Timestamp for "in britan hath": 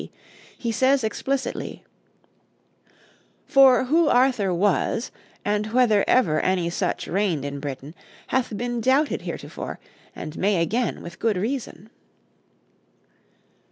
7.45-8.57